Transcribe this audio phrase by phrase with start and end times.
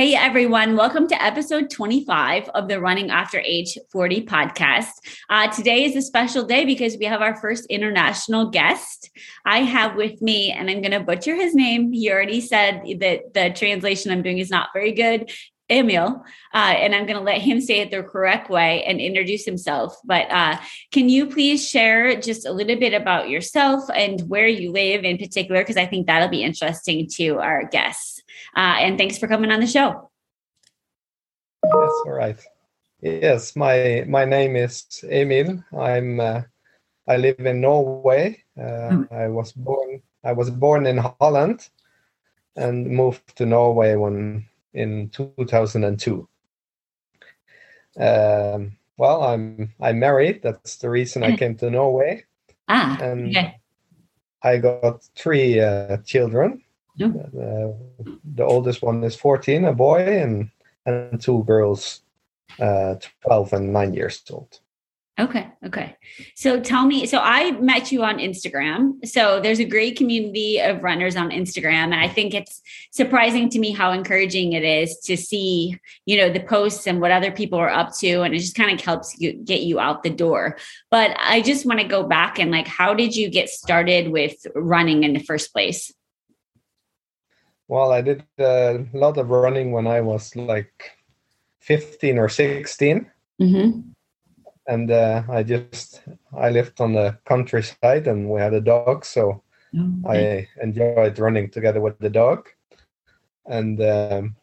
[0.00, 4.92] Hey everyone, welcome to episode 25 of the Running After Age 40 podcast.
[5.28, 9.10] Uh, today is a special day because we have our first international guest.
[9.44, 11.92] I have with me, and I'm going to butcher his name.
[11.92, 15.30] He already said that the translation I'm doing is not very good.
[15.68, 19.44] Emil, uh, and I'm going to let him say it the correct way and introduce
[19.44, 19.94] himself.
[20.04, 20.58] But uh,
[20.92, 25.18] can you please share just a little bit about yourself and where you live in
[25.18, 25.60] particular?
[25.60, 28.19] Because I think that'll be interesting to our guests.
[28.56, 30.10] Uh, and thanks for coming on the show.
[31.64, 32.38] Yes, all right.
[33.02, 35.62] Yes, my my name is Emil.
[35.78, 36.42] I'm uh,
[37.08, 38.42] I live in Norway.
[38.58, 39.12] Uh, mm.
[39.12, 41.68] I was born I was born in Holland
[42.56, 46.28] and moved to Norway when in 2002.
[47.98, 50.42] Um, well, I'm I'm married.
[50.42, 52.24] That's the reason I came to Norway.
[52.68, 53.58] Ah, and okay.
[54.42, 56.62] I got three uh, children.
[57.06, 60.50] Uh, the oldest one is 14, a boy, and
[60.86, 62.02] and two girls,
[62.58, 64.60] uh, 12 and nine years old.
[65.20, 65.46] Okay.
[65.66, 65.96] Okay.
[66.34, 69.06] So tell me, so I met you on Instagram.
[69.06, 71.92] So there's a great community of runners on Instagram.
[71.92, 76.30] And I think it's surprising to me how encouraging it is to see, you know,
[76.32, 78.22] the posts and what other people are up to.
[78.22, 80.56] And it just kind of helps you get you out the door.
[80.90, 84.46] But I just want to go back and like, how did you get started with
[84.54, 85.92] running in the first place?
[87.70, 90.98] Well, I did a lot of running when I was like
[91.60, 93.08] 15 or 16.
[93.40, 93.80] Mm-hmm.
[94.66, 96.02] And uh, I just,
[96.36, 99.04] I lived on the countryside and we had a dog.
[99.04, 99.44] So
[100.04, 100.48] okay.
[100.58, 102.48] I enjoyed running together with the dog.
[103.46, 104.34] And, um,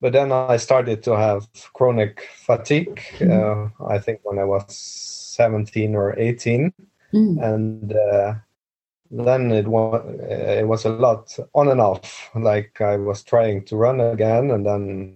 [0.00, 3.82] but then I started to have chronic fatigue, mm-hmm.
[3.82, 4.72] uh, I think when I was
[5.36, 6.72] 17 or 18.
[7.12, 7.42] Mm.
[7.42, 8.34] And uh,
[9.10, 12.30] then it was it was a lot on and off.
[12.34, 15.14] Like I was trying to run again, and then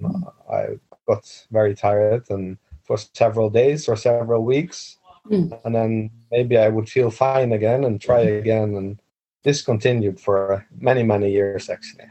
[0.50, 4.96] I got very tired, and for several days or several weeks,
[5.30, 5.58] mm.
[5.64, 9.00] and then maybe I would feel fine again and try again, and
[9.44, 12.06] this continued for many many years actually.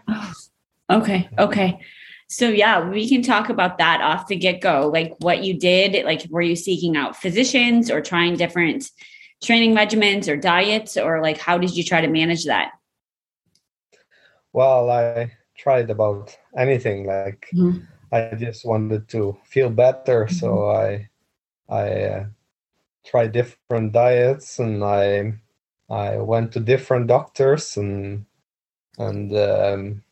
[0.90, 1.80] Okay, okay.
[2.28, 4.90] So yeah, we can talk about that off the get go.
[4.92, 6.06] Like what you did.
[6.06, 8.90] Like were you seeking out physicians or trying different
[9.44, 12.72] training regimens or diets or like how did you try to manage that
[14.53, 17.80] well i tried about anything like mm-hmm.
[18.12, 20.35] i just wanted to feel better mm-hmm.
[20.35, 21.07] so i
[21.69, 22.25] i uh,
[23.06, 25.34] tried different diets and i
[25.90, 28.25] i went to different doctors and
[28.97, 30.03] and um,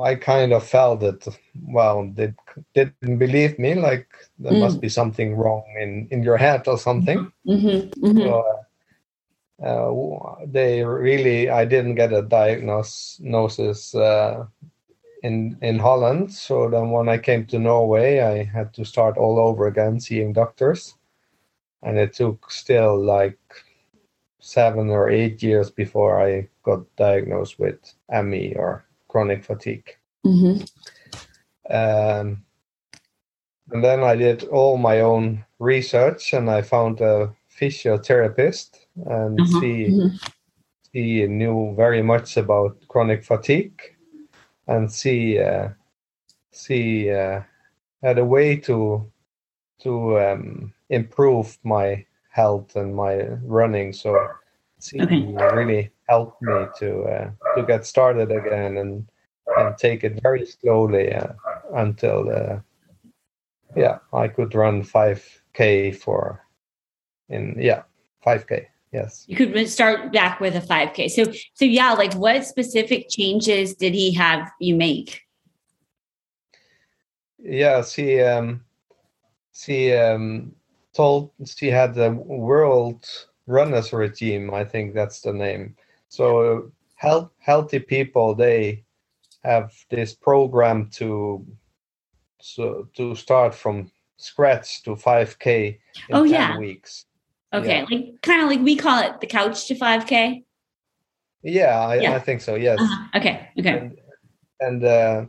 [0.00, 1.26] I kind of felt that
[1.66, 2.32] well they
[2.74, 4.06] didn't believe me like
[4.38, 4.60] there mm.
[4.60, 7.32] must be something wrong in in your head or something.
[7.46, 8.18] Mm-hmm, mm-hmm.
[8.18, 8.62] So, uh,
[9.62, 14.46] uh, they really I didn't get a diagnosis uh,
[15.22, 16.32] in in Holland.
[16.32, 20.32] So then when I came to Norway, I had to start all over again seeing
[20.32, 20.94] doctors,
[21.82, 23.38] and it took still like
[24.38, 27.78] seven or eight years before I got diagnosed with
[28.10, 29.96] ME or chronic fatigue.
[30.24, 30.62] Mm-hmm.
[31.72, 32.44] Um,
[33.72, 39.60] and then I did all my own research, and I found a physiotherapist, and uh-huh.
[39.60, 40.16] she mm-hmm.
[40.92, 43.80] she knew very much about chronic fatigue,
[44.66, 45.68] and she uh,
[46.52, 47.42] she uh,
[48.02, 49.10] had a way to
[49.82, 53.92] to um, improve my health and my running.
[53.92, 54.28] So
[54.80, 55.34] she okay.
[55.56, 59.06] really helped me to uh, to get started again and
[59.58, 61.32] and take it very slowly uh,
[61.74, 62.58] until uh,
[63.76, 66.44] yeah I could run 5k for
[67.28, 67.82] in yeah
[68.26, 73.06] 5k yes you could start back with a 5k so so yeah like what specific
[73.08, 75.22] changes did he have you make
[77.38, 78.64] yeah she um
[79.52, 80.52] she um
[80.92, 83.06] told she had the world
[83.50, 84.52] runners regime.
[84.54, 85.76] I think that's the name.
[86.10, 88.84] So health, healthy people they
[89.44, 91.46] have this program to
[92.40, 95.78] so to start from scratch to 5k
[96.08, 96.58] in Oh, 10 yeah.
[96.58, 97.06] weeks
[97.54, 97.86] Okay, Yeah.
[97.90, 100.44] like kind of like we call it the couch to 5K.
[101.42, 102.14] yeah I, Yeah.
[102.16, 103.18] I think so yes Uh-huh.
[103.18, 103.78] Okay, okay.
[103.78, 103.98] and,
[104.60, 105.26] and uh,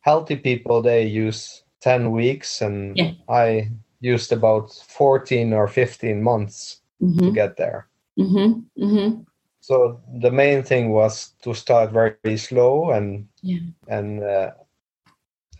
[0.00, 3.12] healthy people they use 10 weeks and Yeah.
[3.28, 3.68] i
[4.00, 7.86] used about 14 or 15 months to Mm-hmm, get there
[8.18, 9.20] mm-hmm, mm-hmm.
[9.66, 13.58] So the main thing was to start very slow and Yeah.
[13.88, 14.50] and uh,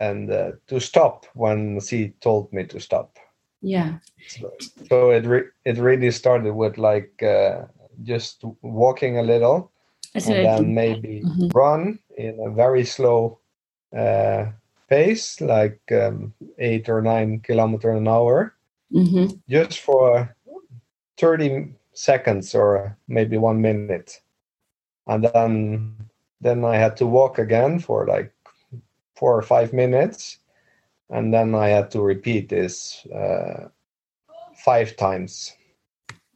[0.00, 3.18] and uh, to stop when she told me to stop
[3.62, 3.98] Yeah.
[4.28, 4.50] so,
[4.88, 7.66] so it re- it really started with like uh,
[8.02, 9.70] just walking a little
[10.26, 11.54] and then maybe Mhm.
[11.54, 13.38] run in a very slow
[13.96, 14.46] uh,
[14.88, 18.54] pace like um, eight or nine kilometer an hour
[18.94, 19.26] Mm-hmm.
[19.48, 20.34] just for
[21.18, 24.20] 30 seconds or maybe one minute
[25.06, 25.94] and then
[26.40, 28.32] then i had to walk again for like
[29.16, 30.38] four or five minutes
[31.10, 33.68] and then i had to repeat this uh,
[34.64, 35.52] five times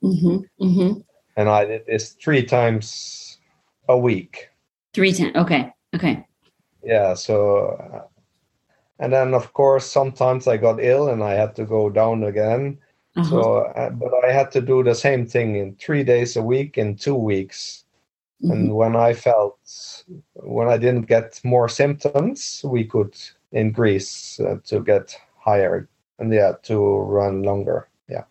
[0.03, 0.39] Mm-hmm.
[0.65, 1.01] Mm-hmm.
[1.37, 3.39] and i did this three times
[3.89, 4.49] a week
[4.95, 5.71] three times Okay.
[5.95, 6.25] Okay.
[6.83, 8.07] yeah so uh,
[8.99, 12.79] and then of course sometimes i got ill and i had to go down again
[13.21, 13.31] Uh-huh.
[13.31, 16.79] So, uh, but I had to do the same thing in three days a week
[16.79, 17.85] in two weeks.
[18.43, 18.53] Mhm.
[18.53, 19.59] And when I felt,
[20.35, 23.15] when I didn't get more symptoms, we could
[23.53, 25.89] increase uh, to get higher
[26.19, 27.89] and yeah, to run longer.
[28.09, 28.25] Yeah.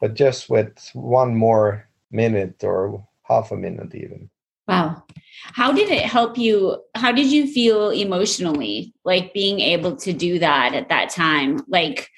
[0.00, 4.30] But just with one more minute or half a minute, even.
[4.68, 5.02] Wow.
[5.52, 6.82] How did it help you?
[6.94, 11.60] How did you feel emotionally, like being able to do that at that time?
[11.68, 12.10] Like,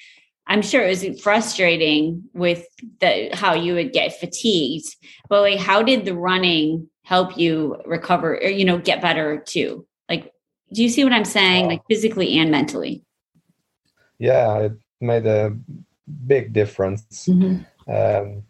[0.47, 2.67] I'm sure it was frustrating with
[3.01, 4.95] the how you would get fatigued,
[5.29, 9.87] but like, how did the running help you recover or you know get better too?
[10.09, 10.33] Like,
[10.73, 11.67] do you see what I'm saying?
[11.67, 13.03] Like physically and mentally.
[14.19, 15.57] Yeah, it made a
[16.27, 17.29] big difference.
[17.89, 18.43] um,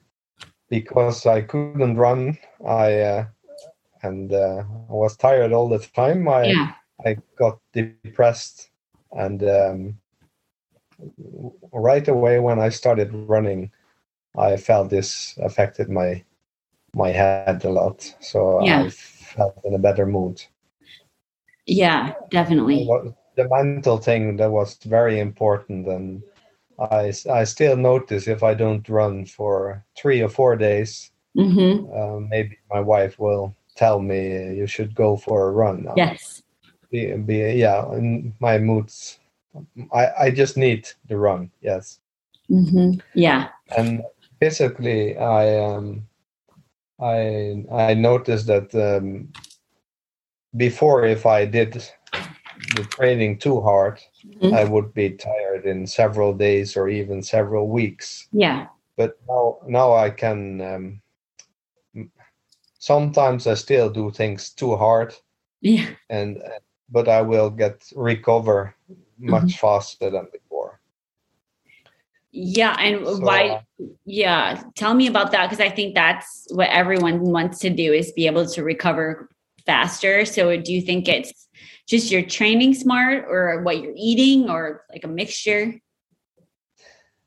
[0.68, 2.38] because I couldn't run.
[2.66, 3.26] I uh,
[4.02, 6.28] and uh, I was tired all the time.
[6.28, 6.72] I Yeah.
[7.04, 8.70] I got depressed,
[9.12, 9.98] and um,
[11.72, 13.70] right away when I started running,
[14.36, 16.24] I felt this affected my
[16.94, 18.14] my head a lot.
[18.20, 18.84] So Yeah.
[18.84, 20.42] I felt in a better mood.
[21.66, 22.14] Yeah.
[22.30, 22.88] Definitely.
[23.36, 26.22] The mental thing that was very important, and
[26.78, 32.18] I I still notice if I don't run for three or four days, hmm uh,
[32.30, 35.96] maybe my wife will tell me you should go for a run now.
[35.96, 36.42] Yes.
[36.90, 39.18] Be, be, yeah, in my moods.
[39.92, 42.00] I, I just need the run, yes.
[42.48, 43.48] hmm Yeah.
[43.76, 44.02] And
[44.40, 46.06] physically, I um,
[47.00, 49.28] I I noticed that um,
[50.56, 51.72] before, if I did
[52.76, 54.00] the training too hard,
[54.42, 54.52] Mhm.
[54.52, 58.28] I would be tired in several days or even several weeks.
[58.32, 58.66] Yeah.
[58.96, 60.60] but now now I can.
[60.60, 61.00] Um,
[62.78, 65.14] sometimes I still do things too hard,
[65.60, 65.86] Yeah.
[66.10, 66.42] and
[66.90, 68.74] but I will get recover
[69.18, 69.60] much Mm-hmm.
[69.60, 70.80] faster than before.
[72.32, 73.48] Yeah, and So, why?
[73.48, 73.60] uh,
[74.04, 78.12] Yeah, tell me about that because I think that's what everyone wants to do is
[78.12, 79.28] be able to recover
[79.64, 80.24] faster.
[80.24, 81.48] So, do you think it's
[81.88, 85.74] just your training smart, or what you're eating, or like a mixture?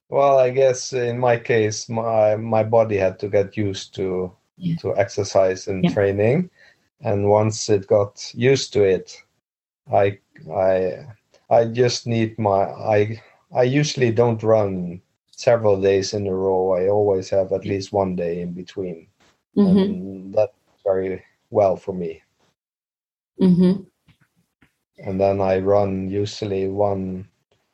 [0.10, 4.76] Well, I guess in my case, my my body had to get used to Yeah.
[4.82, 5.94] to exercise and Yeah.
[5.94, 6.50] training,
[7.02, 9.24] and once it got used to it,
[9.92, 10.20] I
[10.52, 11.06] I
[11.50, 13.22] I just need my I
[13.54, 15.02] I usually don't run
[15.32, 16.72] several days in a row.
[16.74, 19.08] I always have at least one day in between,
[19.58, 19.78] Mm-hmm.
[19.78, 20.54] and that's
[20.86, 22.22] very well for me.
[23.42, 23.84] Mm-hmm.
[25.06, 27.28] And then I run usually one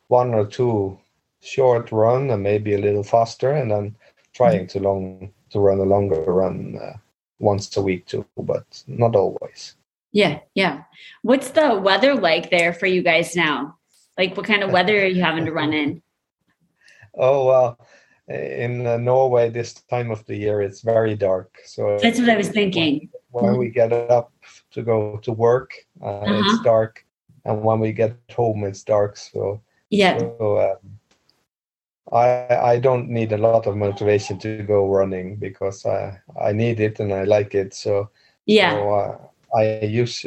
[0.07, 0.99] one or two
[1.41, 3.95] short run and maybe a little faster, and then
[4.33, 6.97] trying to long to run a longer run uh,
[7.39, 9.75] once a week too, but not always.
[10.15, 10.83] Yeah, yeah.
[11.23, 13.75] What's the weather like there for you guys now?
[14.17, 16.01] Like, what kind of weather are you having to run in?
[17.17, 17.79] Oh well,
[18.27, 21.49] in uh, Norway this time of the year it's very dark.
[21.65, 23.09] So That's what I was thinking.
[23.31, 24.31] when we get up
[24.71, 26.41] to go to work, uh, Uh-huh.
[26.41, 27.05] it's dark,
[27.45, 29.17] and when we get home it's dark.
[29.17, 30.99] So Yeah, So um,
[32.11, 36.79] I I don't need a lot of motivation to go running because I I need
[36.79, 37.73] it and I like it.
[37.73, 38.09] So
[38.45, 39.17] yeah, so, uh,
[39.55, 40.25] I use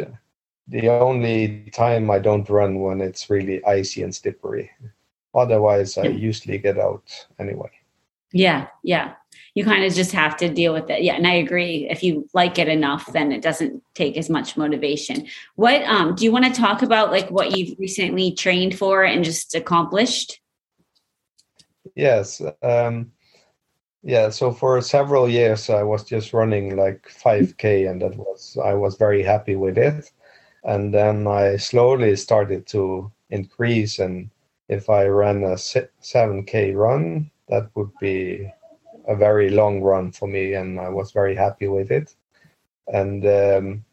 [0.68, 4.70] the only time I don't run when it's really icy and slippery.
[5.34, 7.70] Otherwise, I usually get out anyway.
[8.32, 9.14] yeah, yeah.
[9.54, 11.02] you kind of just have to deal with it.
[11.02, 11.88] Yeah, and I agree.
[11.90, 15.26] If you like it enough, then it doesn't take as much motivation.
[15.56, 19.24] What um do you want to talk about like what you've recently trained for and
[19.24, 20.40] just accomplished?
[21.94, 22.40] Yes.
[22.62, 23.12] Um
[24.08, 28.72] yeah, so for several years I was just running like 5k and that was I
[28.72, 30.10] was very happy with it.
[30.64, 34.30] And then I slowly started to increase and
[34.68, 38.50] if I ran a 7k run, that would be
[39.06, 42.14] a very long run for me, and I was very happy with it.
[42.86, 43.84] And um,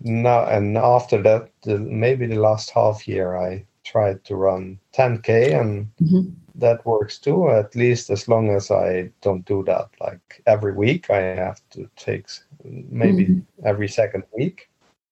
[0.00, 5.60] now, and after that, the, maybe the last half year, I tried to run 10k,
[5.60, 6.30] and mm-hmm.
[6.54, 7.50] That works too.
[7.50, 11.88] At least as long as I don't do that like every week, I have to
[11.96, 12.28] take
[12.64, 13.66] maybe mm-hmm.
[13.66, 14.70] every second week.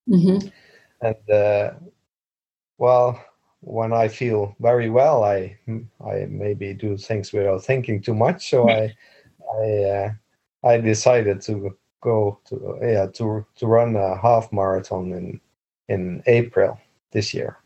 [0.08, 0.48] Mm-hmm.
[1.00, 1.72] And uh,
[2.78, 3.22] well,
[3.60, 5.56] when I feel very well, I
[6.04, 8.50] I maybe do things without thinking too much.
[8.50, 8.94] So I
[9.60, 10.12] I uh,
[10.64, 15.40] I decided to go to yeah to to run a half marathon in
[15.88, 16.78] in April
[17.12, 17.58] this year.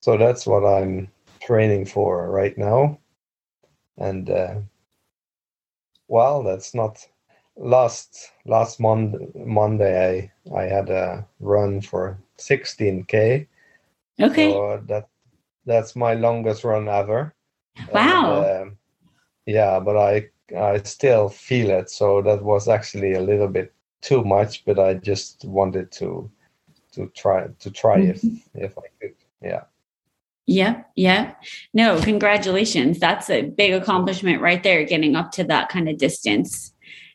[0.00, 1.08] So that's what I'm
[1.50, 2.98] training for right now,
[3.98, 4.54] and uh,
[6.06, 7.04] well, that's not
[7.56, 9.26] last last Monday.
[9.34, 13.46] Monday I I had a run for 16k
[14.20, 14.52] Okay.
[14.52, 15.08] So that
[15.66, 17.34] that's my longest run ever.
[17.92, 18.42] Wow.
[18.42, 18.78] And, um,
[19.46, 21.90] yeah, but I I still feel it.
[21.90, 26.30] So that was actually a little bit too much, but I just wanted to
[26.92, 28.36] to try to try mm-hmm.
[28.54, 29.14] if if I could.
[29.42, 29.64] Yeah.
[30.46, 31.34] Yeah, yeah.
[31.72, 32.98] No, congratulations.
[32.98, 36.72] That's a big accomplishment right there, getting up to that kind of distance.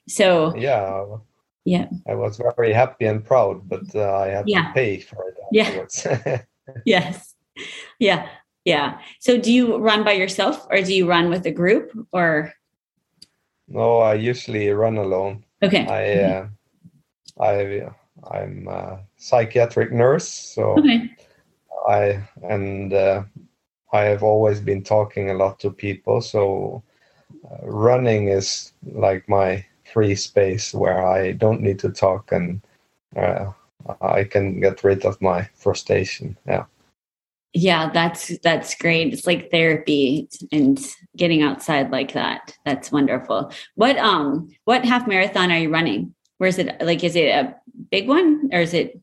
[0.07, 1.03] So yeah,
[1.65, 1.87] yeah.
[2.07, 4.67] I was very happy and proud, but uh, I had yeah.
[4.67, 5.35] to pay for it.
[5.51, 6.43] Yeah.
[6.85, 7.35] yes.
[7.99, 8.29] Yeah.
[8.63, 8.99] Yeah.
[9.19, 12.53] So do you run by yourself or do you run with a group or?
[13.67, 15.43] No, I usually run alone.
[15.63, 15.87] Okay.
[15.87, 16.47] I, uh,
[17.39, 17.87] I,
[18.31, 20.27] I'm a psychiatric nurse.
[20.27, 21.09] So okay.
[21.87, 23.23] I, and, uh,
[23.93, 26.21] I have always been talking a lot to people.
[26.21, 26.83] So
[27.49, 32.61] uh, running is like my free space where I don't need to talk and,
[33.15, 33.51] uh,
[34.01, 36.37] I can get rid of my frustration.
[36.47, 36.65] Yeah.
[37.53, 39.13] Yeah, that's that's great.
[39.13, 40.77] It's like therapy and
[41.15, 42.53] getting outside like that.
[42.65, 43.51] That's wonderful.
[43.75, 46.13] What um what half marathon are you running?
[46.37, 47.55] Where is it like is it a
[47.91, 48.99] big one or is it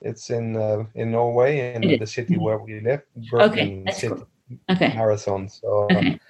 [0.00, 3.02] it's in uh, in Norway in the city where we live.
[3.30, 4.28] Bergen okay, City cool.
[4.70, 4.94] okay.
[4.94, 5.48] Marathon.
[5.48, 6.20] So okay.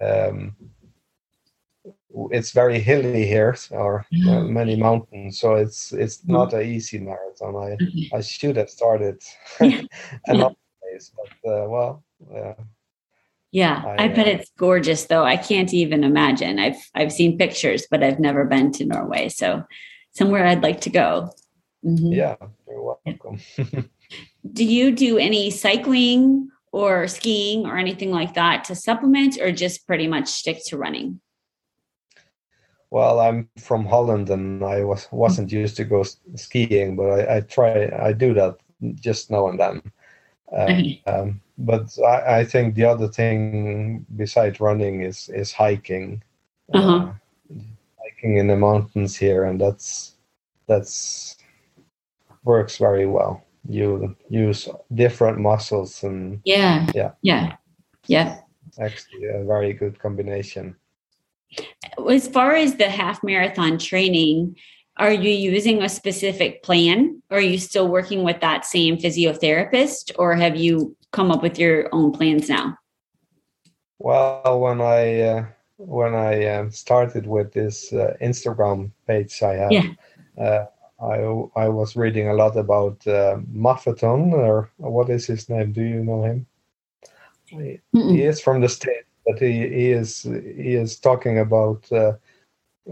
[0.00, 0.56] um
[2.30, 6.32] it's very hilly here, or uh, many mountains, so it's it's mm-hmm.
[6.32, 7.54] not an easy marathon.
[7.56, 9.22] I I should have started
[9.60, 11.12] another place,
[11.42, 12.04] but uh, well.
[13.52, 15.24] Yeah, I, I bet uh, it's gorgeous though.
[15.24, 16.58] I can't even imagine.
[16.58, 19.64] I've I've seen pictures, but I've never been to Norway, so
[20.12, 21.30] somewhere I'd like to go.
[21.84, 22.12] Mm-hmm.
[22.12, 22.36] Yeah,
[22.68, 23.40] you're welcome.
[24.52, 29.86] do you do any cycling or skiing or anything like that to supplement, or just
[29.86, 31.20] pretty much stick to running?
[32.90, 36.04] Well, I'm from Holland and I was wasn't used to go
[36.34, 38.56] skiing, but I, I try I do that
[38.94, 39.82] just now and then.
[40.52, 46.22] Um, um, but I, I, think the other thing besides running is is hiking,
[46.72, 47.08] uh-huh.
[47.08, 47.12] uh,
[48.00, 50.14] hiking in the mountains here, and that's
[50.68, 51.35] that's
[52.46, 53.44] works very well.
[53.68, 57.56] You use different muscles and yeah, yeah, yeah,
[58.06, 58.40] yeah.
[58.80, 60.76] Actually, a very good combination.
[62.08, 64.56] As far as the half marathon training,
[64.96, 70.12] are you using a specific plan or are you still working with that same physiotherapist
[70.18, 72.78] or have you come up with your own plans now?
[73.98, 79.72] Well, when I uh, when I uh, started with this uh, Instagram page I have,
[79.72, 80.66] yeah.
[81.00, 81.18] I
[81.56, 85.72] I was reading a lot about uh, Maffetone or what is his name?
[85.72, 86.46] Do you know him?
[87.46, 92.12] He, he is from the state but he, he is he is talking about uh,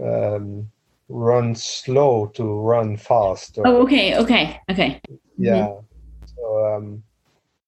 [0.03, 0.69] um,
[1.07, 3.57] run slow to run fast.
[3.57, 5.01] Or, oh, okay, okay, okay.
[5.37, 5.67] Yeah.
[5.67, 6.25] Mm-hmm.
[6.35, 7.03] So um,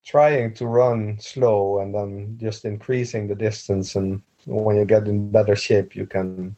[0.05, 5.31] trying to run slow and then just increasing the distance, and when you get in
[5.31, 6.55] better shape, you can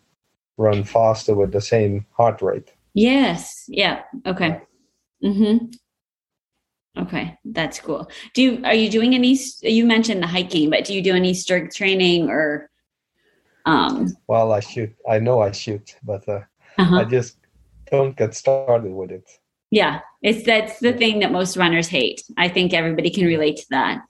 [0.57, 2.73] run faster with the same heart rate.
[2.93, 3.65] Yes.
[3.67, 4.03] Yeah.
[4.25, 4.61] Okay.
[5.23, 5.67] Mm-hmm.
[6.97, 8.09] Okay, that's cool.
[8.33, 9.37] Do you are you doing any?
[9.61, 12.69] You mentioned the hiking, but do you do any strength training or?
[13.65, 14.93] Um, well, I shoot.
[15.07, 16.41] I know I shoot, but uh,
[16.77, 17.01] uh-huh.
[17.01, 17.37] I just
[17.91, 19.29] don't get started with it.
[19.71, 22.23] Yeah, it's that's the thing that most runners hate.
[22.37, 24.01] I think everybody can relate to that.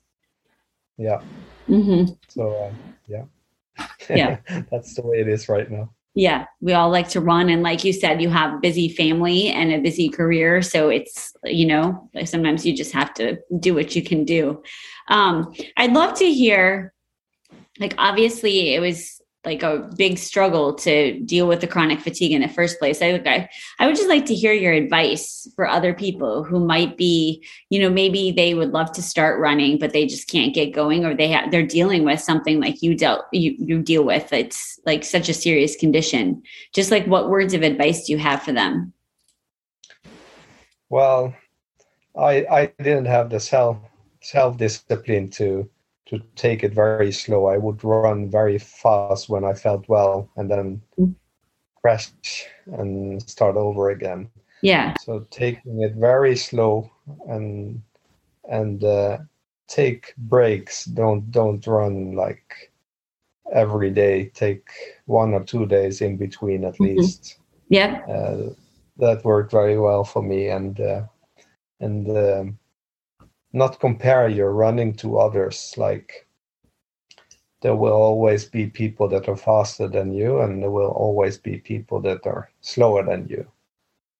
[0.97, 1.21] Yeah.
[1.67, 2.13] Mm-hmm.
[2.29, 2.73] So uh,
[3.07, 3.25] yeah.
[4.09, 4.37] Yeah.
[4.71, 5.91] That's the way it is right now.
[6.19, 7.47] Yeah, we all like to run.
[7.47, 10.61] And like you said, you have busy family and a busy career.
[10.61, 14.61] So it's, you know, sometimes you just have to do what you can do.
[15.07, 16.93] Um, I'd love to hear,
[17.79, 22.41] like, obviously, it was like a big struggle to deal with the chronic fatigue in
[22.41, 23.01] the first place.
[23.01, 26.97] I, I I would just like to hear your advice for other people who might
[26.97, 30.73] be, you know, maybe they would love to start running, but they just can't get
[30.73, 34.31] going, or they have they're dealing with something like you dealt you you deal with.
[34.33, 36.43] It's like such a serious condition.
[36.73, 38.91] Just like what words of advice do you have for them?
[40.89, 41.33] Well,
[42.17, 43.77] I I didn't have the self
[44.21, 45.69] self discipline to
[46.09, 47.45] to take it very slow.
[47.47, 51.13] I would run very fast when I felt well and then mm.
[51.81, 52.11] crash
[52.65, 54.29] and start over again.
[54.61, 54.95] Yeah.
[55.01, 56.89] So taking it very slow
[57.27, 57.81] and
[58.49, 59.19] and uh,
[59.67, 60.85] take breaks.
[60.85, 62.71] Don't don't run like
[63.53, 64.31] every day.
[64.33, 64.67] Take
[65.05, 66.97] one or two days in between at mm-hmm.
[66.97, 67.37] least.
[67.69, 68.01] Yeah.
[68.09, 68.53] Uh,
[68.97, 71.03] that worked very well for me and uh,
[71.79, 72.59] and um,
[73.53, 75.73] not compare your running to others.
[75.77, 76.27] Like
[77.61, 81.57] there will always be people that are faster than you and there will always be
[81.57, 83.45] people that are slower than you.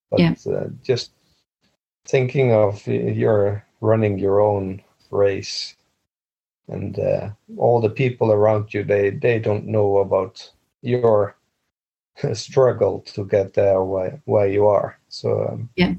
[0.10, 0.36] But yeah.
[0.52, 1.12] uh, just
[2.06, 4.82] thinking of you're running your own
[5.12, 5.76] race
[6.68, 11.36] and uh, all the people around you they they don't know about your
[12.34, 15.00] struggle to get there where, where you are.
[15.08, 15.94] So um, yeah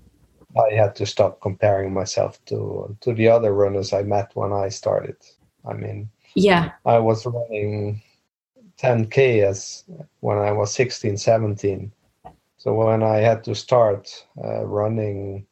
[0.56, 4.68] I had to stop comparing myself to to the other runners I met when I
[4.68, 5.16] started.
[5.64, 8.02] I mean, yeah, I was running
[8.80, 9.84] 10k as
[10.20, 11.92] when I was 16, 17.
[12.56, 14.08] So when I had to start
[14.42, 15.46] uh, running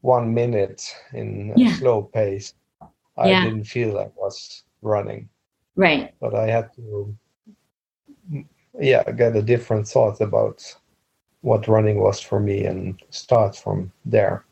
[0.00, 1.74] one minute in yeah.
[1.76, 2.54] slow pace,
[3.16, 3.44] I yeah.
[3.44, 5.28] didn't feel I was running.
[5.76, 6.14] Right.
[6.20, 7.16] But I had to,
[8.78, 10.62] yeah, get a different thought about
[11.42, 14.44] what running was for me and start from there.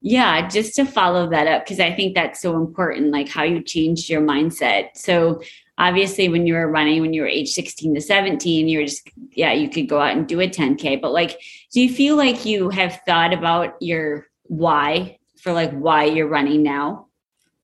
[0.00, 3.62] Yeah, just to follow that up, because I think that's so important, like how you
[3.62, 4.90] changed your mindset.
[4.96, 5.40] So,
[5.78, 9.08] obviously, when you were running, when you were age 16 to 17, you were just,
[9.32, 11.00] yeah, you could go out and do a 10K.
[11.00, 11.40] But, like,
[11.72, 16.62] do you feel like you have thought about your why for like why you're running
[16.62, 17.06] now?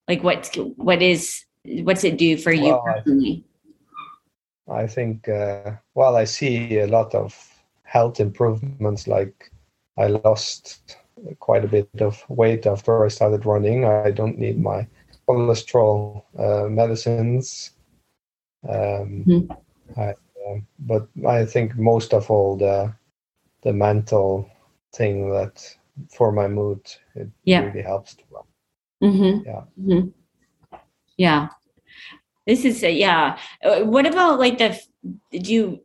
[0.09, 3.45] Like, what, what is, what's it do for you well, personally?
[4.67, 7.50] I think, uh, well, I see a lot of
[7.91, 9.51] health improvements, like
[9.99, 10.97] I lost
[11.41, 13.85] quite a bit of weight after I started running.
[13.85, 14.87] I don't need my
[15.29, 17.73] cholesterol uh, medicines.
[18.69, 20.01] Um, mm-hmm.
[20.01, 22.95] I, uh, but I think most of all the
[23.63, 24.49] the mental
[24.95, 25.77] thing that
[26.17, 26.81] for my mood
[27.17, 27.65] it yeah.
[27.65, 28.45] really helps to run.
[29.03, 29.49] Mm-hmm.
[29.49, 29.63] Yeah.
[29.81, 30.09] Mm-hmm.
[31.17, 31.49] Yeah.
[32.47, 33.37] This is a, yeah.
[33.65, 34.79] Uh, what about like the?
[35.33, 35.81] do you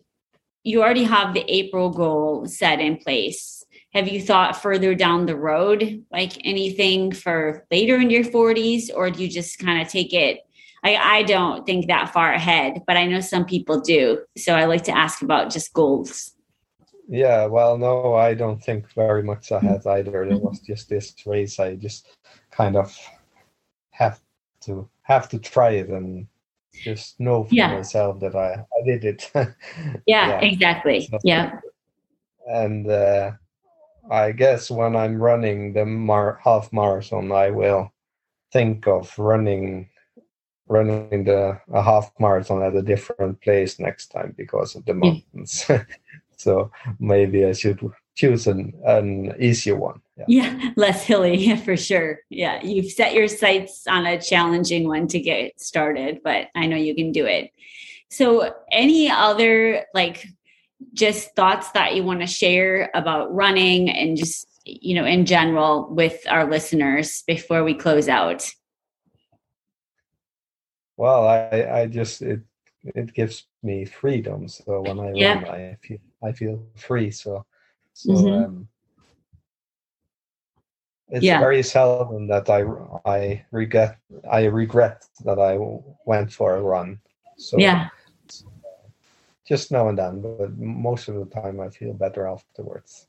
[0.66, 3.64] you already have the April goal set in place.
[3.94, 9.12] Have you thought further down the road, like anything for later in your 40s, or
[9.12, 10.40] do you just kind of take it?
[10.84, 14.20] I, I don't think that far ahead, but I know some people do.
[14.38, 16.34] So I like to ask about just goals.
[17.08, 19.90] Yeah, well, no, I don't think very much ahead mm-hmm.
[19.90, 20.28] either.
[20.28, 21.60] There was just this race.
[21.60, 22.10] I just
[22.50, 22.98] kind of
[23.92, 24.20] have
[24.62, 26.28] to have to try it and
[26.84, 27.74] just know for yeah.
[27.74, 29.32] myself that I, I did it.
[29.36, 29.50] yeah,
[30.06, 31.08] yeah, exactly.
[31.08, 31.60] So, yeah.
[32.48, 33.32] And uh,
[34.10, 37.92] I guess when I'm running the mar- half marathon, I will
[38.52, 39.90] think of running
[40.68, 45.70] running the a half marathon at a different place next time because of the mountains.
[46.38, 47.80] so maybe I should
[48.16, 50.02] choose an, an easier one.
[50.18, 50.26] Yeah.
[50.28, 52.20] yeah, less hilly yeah, for sure.
[52.30, 56.78] Yeah, you've set your sights on a challenging one to get started, but I know
[56.78, 57.52] you can do it.
[58.10, 60.26] So, any other like
[60.94, 65.88] just thoughts that you want to share about running and just you know in general
[65.90, 68.50] with our listeners before we close out?
[70.96, 72.42] Well, I I just it
[72.84, 74.48] it gives me freedom.
[74.48, 75.42] So when I yeah.
[75.42, 77.12] run, I feel I feel free.
[77.12, 77.46] So
[77.96, 78.44] so mm-hmm.
[78.44, 78.68] um,
[81.08, 81.40] it's yeah.
[81.40, 82.66] very seldom that I
[83.06, 83.98] I regret
[84.30, 85.58] I regret that I
[86.06, 87.00] went for a run.
[87.38, 87.88] So yeah,
[89.48, 93.08] just now and then, but most of the time I feel better afterwards.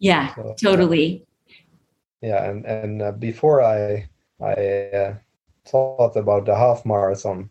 [0.00, 1.24] Yeah, so, totally.
[2.20, 4.08] Yeah, and and uh, before I
[4.40, 4.54] I
[4.90, 5.14] uh,
[5.66, 7.48] thought about the half marathon,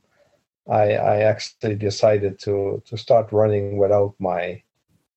[0.67, 4.61] I I actually decided to to start running without my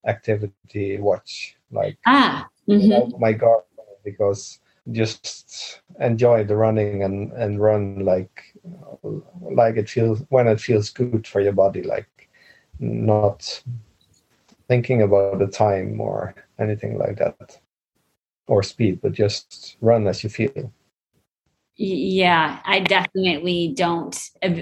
[0.06, 3.20] activity watch, like ah, mm-hmm.
[3.20, 3.62] my god
[4.04, 4.58] because
[4.90, 8.54] just enjoy the running and and run like
[9.40, 12.28] like it feels when it feels good for your body, like
[12.80, 13.62] not
[14.68, 17.60] thinking about the time or anything like that
[18.48, 20.72] or speed, but just run as you feel.
[21.76, 24.18] Yeah, I definitely don't.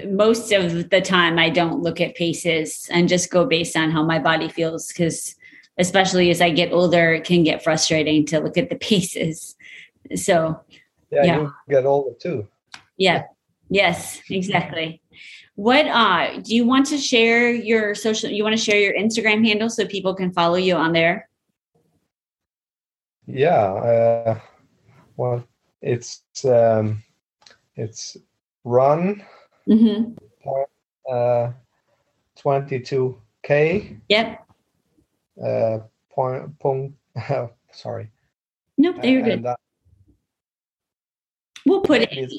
[0.07, 4.03] Most of the time, I don't look at paces and just go based on how
[4.03, 4.87] my body feels.
[4.87, 5.35] Because,
[5.77, 9.55] especially as I get older, it can get frustrating to look at the paces.
[10.15, 10.59] So,
[11.11, 11.39] yeah, yeah.
[11.39, 12.47] you get older too.
[12.97, 13.23] Yeah.
[13.69, 15.01] Yes, exactly.
[15.55, 19.45] What uh do you want to share your social you want to share your Instagram
[19.45, 21.29] handle so people can follow you on there?
[23.27, 24.39] Yeah, uh,
[25.15, 25.45] well,
[25.81, 27.03] it's um,
[27.75, 28.17] it's
[28.63, 29.23] run
[29.67, 30.13] mm-hmm.
[31.11, 31.51] uh,
[32.37, 33.99] 22k.
[34.09, 34.47] Yep.
[35.43, 36.93] Uh, point, point,
[37.71, 38.11] sorry.
[38.77, 39.43] Nope, you're good.
[39.43, 39.59] That,
[41.65, 42.31] we'll put it.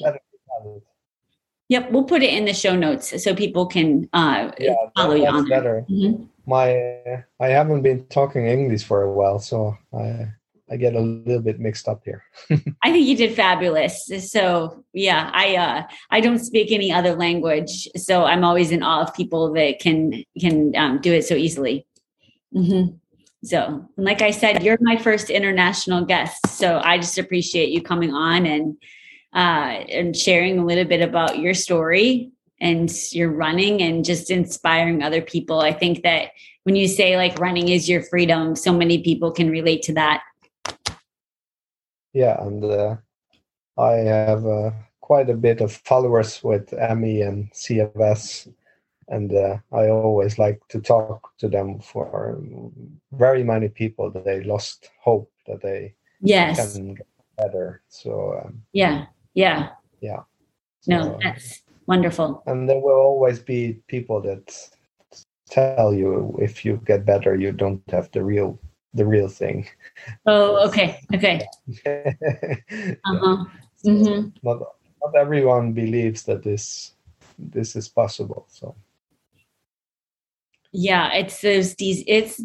[1.69, 5.25] Yep, we'll put it in the show notes so people can uh, yeah, follow you
[5.25, 5.85] on better.
[5.89, 6.25] Mm-hmm.
[6.45, 10.33] My I haven't been talking English for a while, so I
[10.73, 12.23] I get a little bit mixed up here.
[12.81, 14.09] I think you did fabulous.
[14.31, 19.03] So yeah, I uh, I don't speak any other language, so I'm always in awe
[19.03, 21.85] of people that can can um, do it so easily.
[22.55, 22.95] Mm-hmm.
[23.43, 28.11] So, like I said, you're my first international guest, so I just appreciate you coming
[28.11, 28.75] on and
[29.31, 35.03] uh, and sharing a little bit about your story and your running and just inspiring
[35.03, 35.59] other people.
[35.59, 36.31] I think that
[36.63, 40.23] when you say like running is your freedom, so many people can relate to that
[42.13, 42.95] yeah, and uh,
[43.77, 44.71] I have uh,
[45.01, 48.53] quite a bit of followers with ME and CFS,
[49.09, 52.41] and uh, I always like to talk to them for
[53.11, 57.81] very many people that they lost hope that they yes can get better.
[57.89, 59.69] So um, yeah, yeah,
[60.01, 60.21] yeah.
[60.81, 62.43] So, no, that's wonderful.
[62.45, 64.55] And there will always be people that
[65.49, 68.59] tell you if you get better, you don't have the real
[68.93, 69.67] the real thing.
[70.25, 71.45] Oh, okay, okay.
[71.85, 73.45] uh-huh.
[73.85, 74.29] Mm-hmm.
[74.43, 74.59] Not
[75.03, 76.93] not everyone believes that this
[77.37, 78.45] this is possible.
[78.49, 78.75] So
[80.71, 82.41] yeah, it's those these it's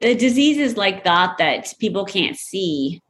[0.00, 3.02] the diseases like that that people can't see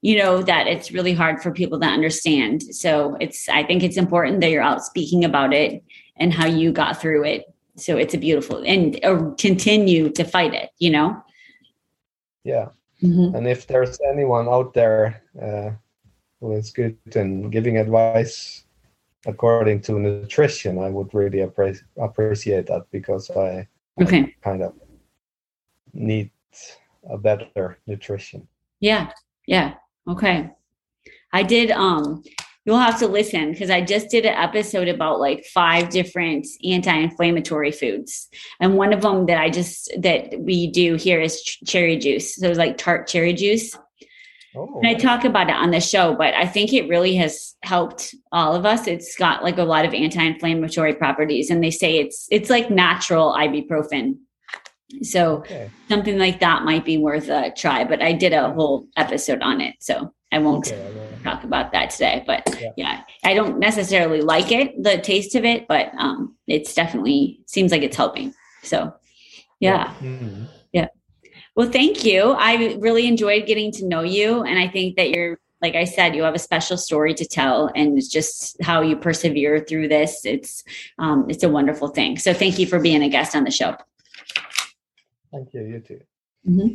[0.00, 3.96] you know that it's really hard for people to understand so it's i think it's
[3.96, 5.82] important that you're out speaking about it
[6.16, 10.54] and how you got through it so it's a beautiful and uh, continue to fight
[10.54, 11.20] it you know
[12.44, 12.68] yeah.
[13.02, 13.36] Mm-hmm.
[13.36, 15.70] and if there's anyone out there uh,
[16.40, 18.64] who is good in giving advice
[19.26, 23.66] according to nutrition i would really appre- appreciate that because i,
[24.02, 24.22] okay.
[24.22, 24.74] I kind of
[25.92, 26.30] need
[27.08, 28.46] a better nutrition.
[28.80, 29.10] Yeah.
[29.46, 29.74] Yeah.
[30.06, 30.50] Okay.
[31.32, 32.22] I did um
[32.68, 37.72] you'll have to listen because I just did an episode about like five different anti-inflammatory
[37.72, 38.28] foods,
[38.60, 42.36] and one of them that I just that we do here is ch- cherry juice.
[42.36, 43.74] So it's like tart cherry juice.
[44.54, 44.80] Oh.
[44.82, 44.98] And I oh.
[44.98, 48.66] talk about it on the show, but I think it really has helped all of
[48.66, 48.86] us.
[48.86, 53.32] It's got like a lot of anti-inflammatory properties, and they say it's it's like natural
[53.32, 54.18] ibuprofen.
[55.00, 55.70] So okay.
[55.88, 57.84] something like that might be worth a try.
[57.84, 61.90] But I did a whole episode on it, so I won't okay, talk about that
[61.90, 62.24] today.
[62.26, 62.70] But yeah.
[62.76, 63.02] yeah.
[63.24, 67.82] I don't necessarily like it, the taste of it, but um, it's definitely seems like
[67.82, 68.34] it's helping.
[68.62, 68.94] So,
[69.60, 69.92] yeah.
[70.00, 70.08] Yeah.
[70.08, 70.44] Mm-hmm.
[70.72, 70.86] yeah.
[71.54, 72.32] Well, thank you.
[72.32, 74.42] I really enjoyed getting to know you.
[74.42, 77.70] And I think that you're, like I said, you have a special story to tell
[77.74, 80.24] and it's just how you persevere through this.
[80.24, 80.62] It's,
[80.98, 82.16] um, it's a wonderful thing.
[82.18, 83.74] So thank you for being a guest on the show.
[85.32, 85.62] Thank you.
[85.62, 86.00] You too.
[86.48, 86.74] Mm-hmm.